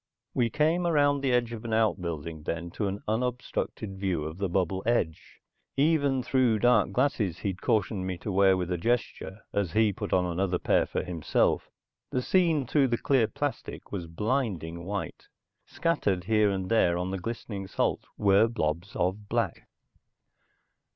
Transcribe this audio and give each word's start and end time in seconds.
We 0.33 0.49
came 0.49 0.87
around 0.87 1.21
the 1.21 1.31
edge 1.31 1.53
of 1.53 1.63
an 1.63 1.73
outbuilding 1.73 2.41
then 2.41 2.71
to 2.71 2.87
an 2.87 3.03
unobstructed 3.07 3.99
view 3.99 4.23
of 4.25 4.39
the 4.39 4.49
bubble 4.49 4.81
edge. 4.83 5.41
Even 5.77 6.23
through 6.23 6.57
dark 6.57 6.91
glasses 6.91 7.37
he'd 7.37 7.61
cautioned 7.61 8.07
me 8.07 8.17
to 8.17 8.31
wear 8.31 8.57
with 8.57 8.71
a 8.71 8.79
gesture, 8.79 9.41
as 9.53 9.73
he 9.73 9.93
put 9.93 10.11
on 10.11 10.25
another 10.25 10.57
pair 10.57 10.87
for 10.87 11.03
himself, 11.03 11.69
the 12.09 12.23
scene 12.23 12.65
through 12.65 12.87
the 12.87 12.97
clear 12.97 13.27
plastic 13.27 13.91
was 13.91 14.07
blinding 14.07 14.85
white. 14.85 15.27
Scattered 15.67 16.23
here 16.23 16.49
and 16.49 16.69
there 16.71 16.97
on 16.97 17.11
the 17.11 17.19
glistening 17.19 17.67
salt 17.67 18.05
were 18.17 18.47
blobs 18.47 18.95
of 18.95 19.29
black. 19.29 19.67